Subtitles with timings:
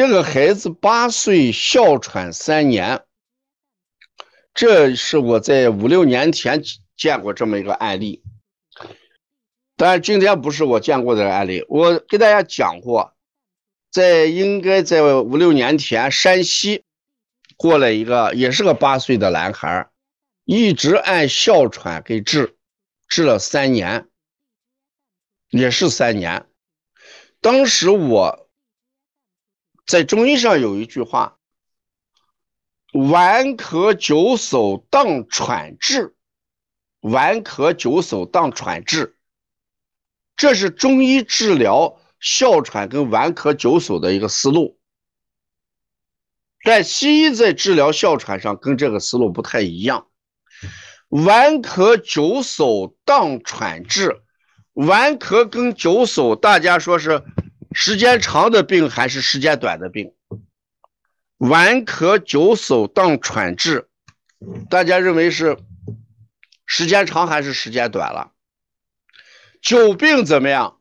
[0.00, 3.04] 这个孩子八岁哮喘三年，
[4.54, 6.62] 这是我在五六年前
[6.96, 8.22] 见过这么一个案例。
[9.76, 13.14] 但今天不是我见过的案例，我给大家讲过，
[13.90, 16.82] 在应该在五六年前，山西
[17.58, 19.90] 过来一个也是个八岁的男孩，
[20.46, 22.56] 一直按哮喘给治，
[23.06, 24.08] 治了三年，
[25.50, 26.46] 也是三年。
[27.42, 28.49] 当时我
[29.90, 31.36] 在中医上有一句话
[32.94, 36.14] ：“顽咳久手当喘治，
[37.00, 39.16] 顽咳久手当喘治。”
[40.38, 44.78] 这是中医治疗哮喘跟顽咳久手的一个思路，
[46.62, 50.06] 但西医在治疗哮喘上跟这个思路不太一样。
[51.08, 54.22] 顽咳久手当喘治，
[54.72, 57.24] 顽咳跟久手，大家说是
[57.82, 60.12] 时间长的病还是时间短的病？
[61.38, 63.88] 顽咳久嗽当喘治，
[64.68, 65.56] 大家认为是
[66.66, 68.32] 时间长还是时间短了？
[69.62, 70.78] 久病怎么样？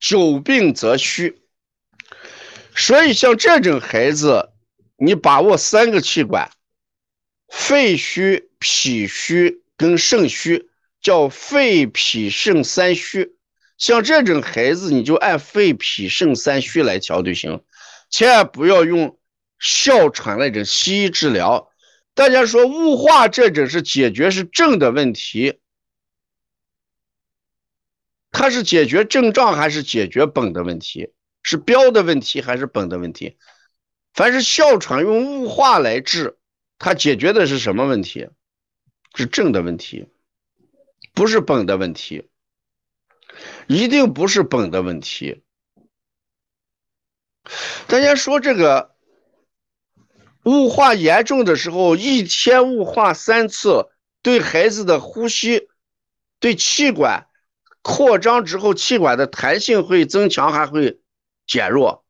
[0.00, 1.42] 久病则虚，
[2.74, 4.50] 所以像这种孩子，
[4.96, 6.50] 你把握三个气管：
[7.48, 10.70] 肺虚、脾虚跟肾虚，
[11.02, 13.33] 叫肺脾肾三虚。
[13.76, 17.64] 像这种孩子，你就按肺脾肾三虚来调就行，
[18.10, 19.18] 千万不要用
[19.58, 21.70] 哮喘那种西医治疗。
[22.14, 25.58] 大家说雾化这种是解决是症的问题。
[28.30, 31.12] 它是解决症状还是解决本的问题？
[31.42, 33.36] 是标的问题还是本的问题？
[34.12, 36.36] 凡是哮喘用雾化来治，
[36.78, 38.28] 它解决的是什么问题？
[39.14, 40.08] 是症的问题，
[41.12, 42.28] 不是本的问题，
[43.66, 45.42] 一定不是本的问题。
[47.86, 48.94] 大家说这个
[50.44, 53.88] 雾化严重的时候，一天雾化三次，
[54.22, 55.68] 对孩子的呼吸、
[56.38, 57.28] 对气管。
[57.82, 61.02] 扩张之后，气管的弹性会增强，还会
[61.46, 62.06] 减弱。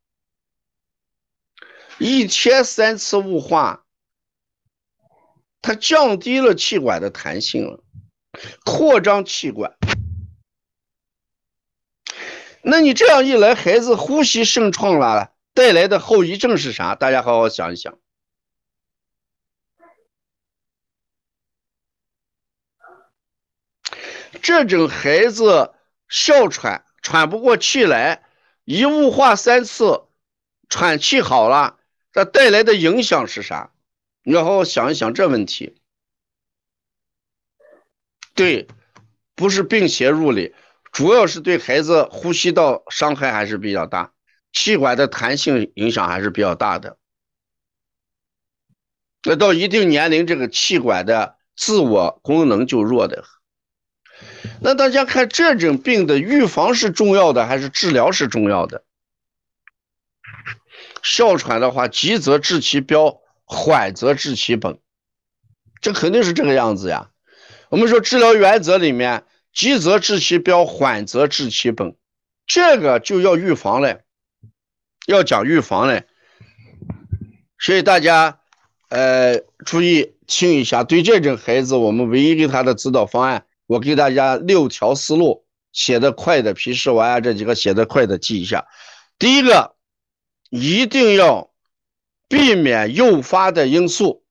[1.97, 3.85] 一天三次雾化，
[5.61, 7.83] 它降低了气管的弹性了，
[8.63, 9.77] 扩张气管。
[12.67, 16.95] 那你这样一来，孩子呼吸受创了，带来的后遗症是啥？
[16.95, 17.99] 大家好好想一想。
[24.41, 25.75] 这种孩子
[26.09, 28.23] 哮喘喘不过气来，
[28.63, 30.07] 一雾化三次，
[30.67, 31.77] 喘气好了，
[32.11, 33.71] 这带来的影响是啥？
[34.23, 35.77] 你要好好想一想这问题。
[38.33, 38.67] 对，
[39.35, 40.55] 不是病邪入里，
[40.95, 44.13] 主要是对孩子呼吸道伤害还是比较大，
[44.53, 46.97] 气管的弹性影响还是比较大的。
[49.25, 53.25] 那到一定年龄，这个气管的自我功能就弱的。
[54.61, 58.85] 那大家看这种病的预防是重要的还是治疗是重要的？
[61.03, 64.79] 哮喘的话，急则治其标，缓则治其本，
[65.81, 67.09] 这肯定是这个样子呀。
[67.67, 71.95] 我们说治疗原则里面，急则治其标，缓则治其本，
[72.45, 74.03] 这个就要预防嘞，
[75.07, 76.05] 要讲预防嘞。
[77.57, 78.41] 所以大家
[78.89, 83.45] 呃注意听一下，对这种孩子，我们唯一给他的指导方案。
[83.65, 88.67] 我给大家六条思路，写的快的皮试完啊，这几个写的快的记一下。
[89.17, 89.75] 第一个，
[90.49, 91.51] 一定要
[92.27, 94.23] 避免诱发的因素。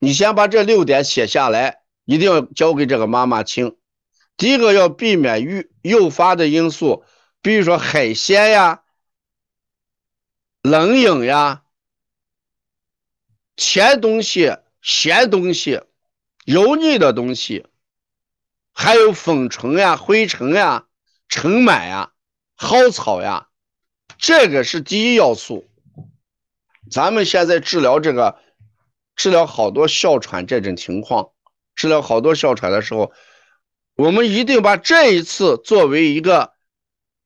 [0.00, 3.76] 你先把这六点写下来，一定要交给这个妈妈听。
[4.38, 7.04] 第一个要避免诱诱发的因素，
[7.42, 8.82] 比如说海鲜呀、
[10.62, 11.64] 冷饮呀、
[13.56, 15.82] 甜东西、咸东西、
[16.46, 17.66] 油腻的东西。
[18.72, 20.86] 还有粉尘呀、灰尘呀、
[21.28, 22.12] 尘螨呀、
[22.56, 23.48] 蒿草呀，
[24.18, 25.68] 这个是第一要素。
[26.88, 28.38] 咱们现在治疗这个，
[29.16, 31.32] 治疗好多哮喘这种情况，
[31.74, 33.12] 治疗好多哮喘的时候，
[33.98, 36.52] 我们一定把这一次作为一个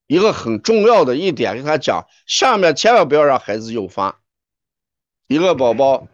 [0.07, 4.23] 一个很重要的一点，跟他讲，下面千万不要让孩子诱发。
[5.27, 6.09] 一个宝宝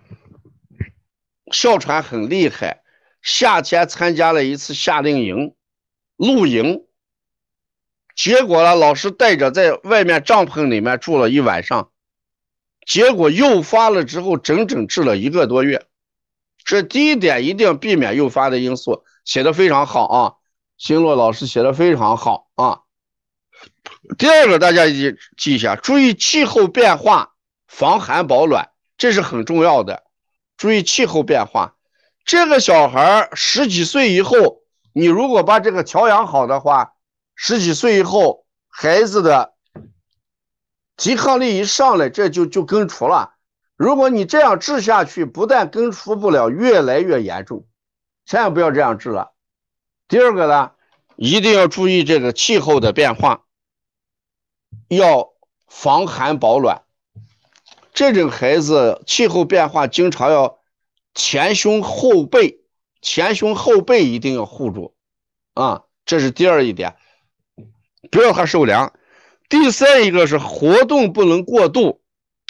[1.52, 2.82] 哮喘很厉害。
[3.22, 5.55] 夏天参加了一次夏令营，
[6.16, 6.87] 露营，
[8.16, 11.93] 结果呢，老师带着在外面帐篷里面住了一晚上，
[12.84, 15.87] 结果诱发了之后，整整治了一个多月。
[16.64, 20.34] 这第一点一定要避免诱发的因素，写的非常好啊，
[20.78, 22.80] 星洛老师写的非常好啊。
[24.16, 27.34] 第二个，大家记记一下，注意气候变化，
[27.66, 30.04] 防寒保暖，这是很重要的。
[30.56, 31.75] 注意气候变化，
[32.25, 36.92] 这个小孩十几岁以后，你如果把这个调养好的话，
[37.34, 39.54] 十几岁以后，孩子的
[40.96, 43.34] 抵抗力一上来，这就就根除了。
[43.76, 47.66] 如果你这样治下去，不但根除不了，越来越严重，
[48.25, 49.32] 千万不要这样治了。
[50.08, 50.72] 第二个呢，
[51.16, 53.44] 一定要注意这个气候的变化，
[54.88, 55.34] 要
[55.66, 56.82] 防寒保暖。
[57.93, 60.58] 这种孩子气候变化，经常要
[61.14, 62.60] 前胸后背，
[63.02, 64.94] 前胸后背一定要护住
[65.55, 66.96] 啊，这是第二一点，
[68.11, 68.93] 不要他受凉。
[69.49, 72.00] 第三一个是活动不能过度。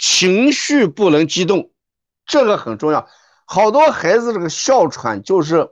[0.01, 1.71] 情绪不能激动，
[2.25, 3.09] 这个很重要。
[3.43, 5.71] 好多孩子这个哮喘就是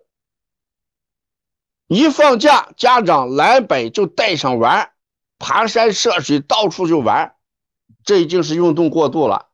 [1.88, 4.92] 一放假，家长来北就带上玩，
[5.40, 7.36] 爬山涉水，到处就玩，
[8.04, 9.48] 这已经是运动过度了。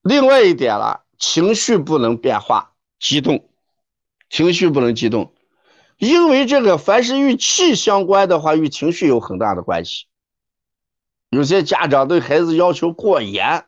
[0.00, 3.50] 另外一点了，情绪不能变化激动，
[4.30, 5.34] 情绪不能激动，
[5.98, 10.06] 因为这个凡是与气相关的话，与情绪有很大的关系。
[11.28, 13.66] 有些家长对孩子要求过严，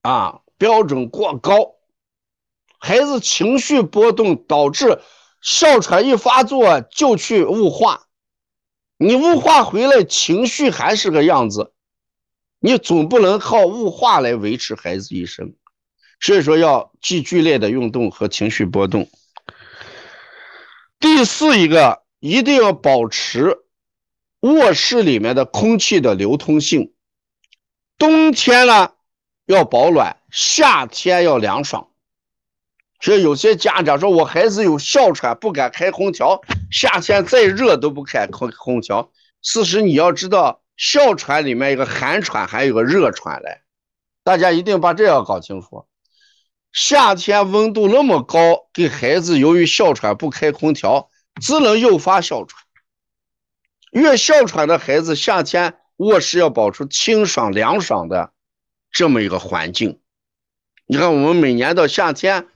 [0.00, 1.74] 啊，标准过高，
[2.78, 5.02] 孩子情绪波动导致
[5.42, 8.06] 哮喘一发作就去雾化，
[8.96, 11.72] 你雾化回来情绪还是个样子，
[12.60, 15.54] 你总不能靠雾化来维持孩子一生，
[16.20, 19.10] 所以说要既剧烈的运动和情绪波动。
[21.00, 23.58] 第四一个，一定要保持。
[24.40, 26.92] 卧室里面的空气的流通性，
[27.96, 28.90] 冬天呢
[29.46, 31.91] 要保暖，夏天要凉爽。
[33.02, 36.40] 所以有些家长说，我孩子有哮喘，不敢开空调，
[36.70, 39.10] 夏天再热都不开空空调。
[39.42, 43.62] 事实你要知道，哮喘里面有个寒喘，还有个热喘嘞，
[44.22, 45.84] 大家一定把这要搞清楚。
[46.72, 51.10] 夏天温度那么高，给孩子由于哮喘不开空调，
[51.40, 52.62] 只能诱发哮喘。
[53.90, 58.32] 越哮喘的孩子，夏天卧室要保持清爽凉爽的
[58.92, 59.98] 这么一个环境。
[60.86, 62.46] 你看，我们每年到夏天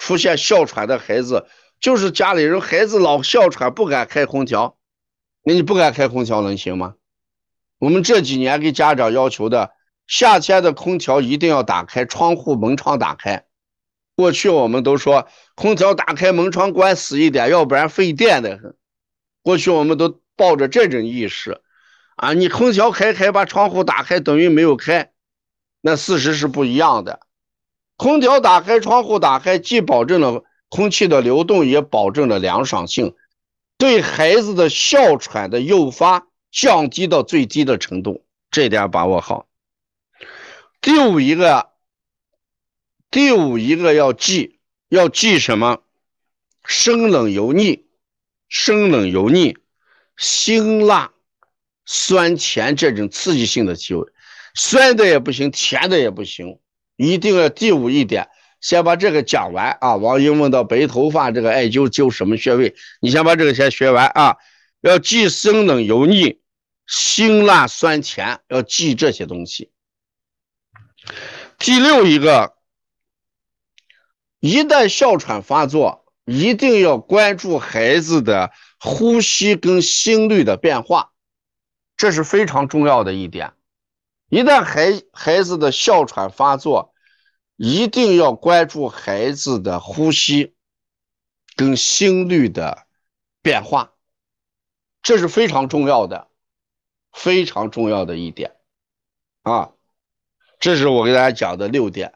[0.00, 1.46] 出现哮喘的孩子，
[1.78, 4.76] 就是家里人孩子老哮喘，不敢开空调。
[5.44, 6.94] 那你不敢开空调能行吗？
[7.78, 9.70] 我们这几年给家长要求的，
[10.08, 13.44] 夏天的空调一定要打开，窗户门窗打开。
[14.16, 18.74] 过去我们都说空调打开，门窗关死一点，要不然费电的很。
[19.42, 20.18] 过去我们都。
[20.40, 21.60] 抱着这种意识，
[22.16, 25.12] 啊，你空调开开，把窗户打开，等于没有开，
[25.82, 27.20] 那事实是不一样的。
[28.00, 33.14] 空调打开，窗户打开，既保证了空气的流动，也保证了凉爽性，
[33.76, 39.48] 对孩子的哮喘的诱发降低到最低的程度，这点把握好。
[40.80, 41.72] 第五一个，
[43.10, 45.82] 第五一个要记，要记什么？
[46.64, 47.84] 生冷油腻，
[48.48, 49.58] 生冷油腻。
[50.16, 51.12] 辛辣、
[51.84, 54.06] 酸甜这种刺激性的气味，
[54.54, 56.58] 酸的也不行，甜的也不行，
[57.06, 58.28] 一定要第五一点，
[58.60, 59.96] 先把这个讲完啊。
[59.96, 64.36] 王英问到白头发这个艾灸灸什么穴位，你先把这个先学完啊。
[64.80, 66.40] 要忌生冷油腻、
[66.86, 69.70] 辛辣酸甜，要忌这些东西。
[71.58, 72.54] 第六一个，
[74.40, 78.50] 一旦哮喘发作，一定要关注孩子的。
[78.82, 81.10] 呼吸跟心率的变化，
[81.98, 83.52] 这是非常重要的一点。
[84.30, 86.94] 一旦孩孩子的哮喘发作，
[87.56, 90.54] 一定要关注孩子的呼吸
[91.56, 92.86] 跟心率的
[93.42, 93.92] 变化，
[95.02, 96.28] 这是非常重要的，
[97.12, 98.54] 非常重要的一点
[99.42, 99.72] 啊！
[100.60, 102.14] 这是我给大家讲的六点。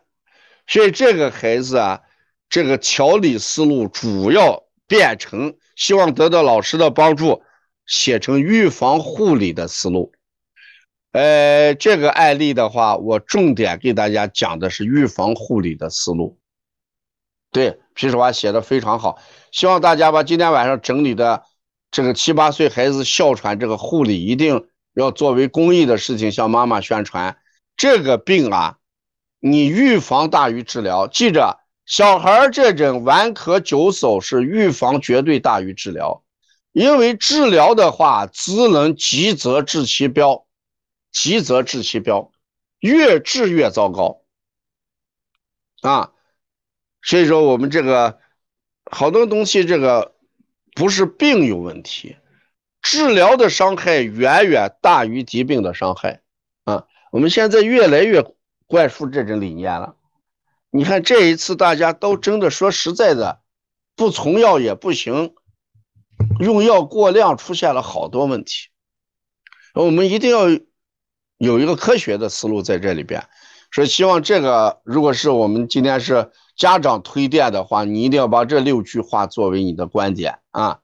[0.69, 2.03] 所以这个孩子啊，
[2.49, 5.59] 这个调理思路主要变成。
[5.75, 7.43] 希望得到老师的帮助，
[7.85, 10.13] 写成预防护理的思路。
[11.15, 16.41] 呃，这个案例的话，我重点给大家讲的是预防护理的思路。
[17.53, 19.21] 对，皮实话写的非常好。
[19.53, 21.45] 希望大家把今天晚上整理的
[21.93, 27.37] 这个七八岁孩子哮喘这个护理，一定要作为公益的事情向妈妈宣传。
[27.77, 28.79] 这个病啊，
[29.39, 31.61] 你预防大于治疗，记着。
[31.87, 36.25] 小孩这种顽咳久嗽是预防绝对大于治疗，
[36.73, 40.44] 因为治疗的话只能急则治其标，
[41.15, 42.31] 急则治其标，
[42.81, 44.23] 越治越糟糕
[45.81, 46.13] 啊！
[47.01, 48.19] 所以说我们这个
[48.91, 50.15] 好多东西，这个
[50.75, 52.17] 不是病有问题，
[52.83, 56.21] 治疗的伤害远远大于疾病的伤害
[56.65, 56.87] 啊！
[57.13, 58.23] 我们现在越来越
[58.67, 59.97] 灌输这种理念了。
[60.71, 63.41] 你看这一次大家都真的说实在的，
[63.95, 65.35] 不从药也不行，
[66.41, 68.71] 用药过量出现了好多问题。
[69.75, 70.47] 我们一定要
[71.45, 73.27] 有一个科学的思路在这里边。
[73.71, 80.79] 说希望这个，如果是我们今天是家长推荐的话，你一定要把这六句话作为你的观点啊，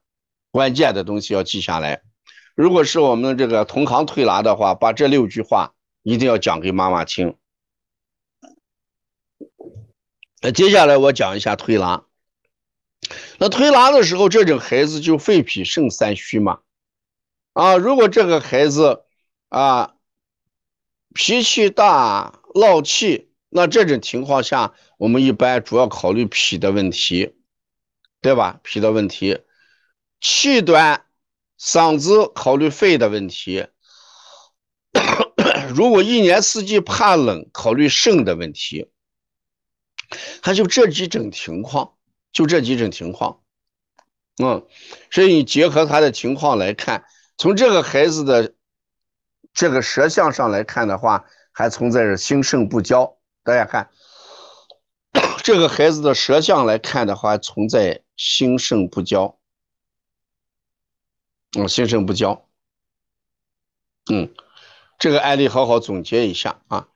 [0.50, 2.02] 关键的东西要记下来。
[2.56, 7.36] 如果是我们这个同行推拿的话，把这六句话一定要讲给妈妈听。
[10.42, 12.02] 那接下来我讲一下推拿。
[13.38, 16.58] 那推拿的时候，这种孩子就肺脾肾三虚嘛。
[17.52, 19.04] 啊，如果这个孩子
[19.48, 19.94] 啊
[21.14, 22.36] 脾气大。
[22.52, 27.36] 闹气，那这种情况下，我们一般主要考虑脾的问题，
[28.20, 28.58] 对吧？
[28.64, 29.38] 脾的问题，
[30.20, 31.06] 气短，
[31.60, 33.68] 嗓子考虑肺的问题。
[35.72, 38.90] 如果一年四季怕冷，考虑肾的问题。
[40.42, 41.94] 他就这几种情况，
[42.32, 43.42] 就这几种情况。
[44.42, 44.66] 嗯，
[45.12, 47.04] 所以你结合他的情况来看，
[47.38, 48.54] 从这个孩子的
[49.52, 51.24] 这个舌象上来看的话。
[51.52, 53.90] 还存在着心肾不交，大家看
[55.42, 59.36] 这个孩子的舌象来看的话，存在心肾不交，
[61.58, 62.48] 嗯，心肾不交，
[64.10, 64.32] 嗯，
[64.98, 66.88] 这个案例好好总结一下啊。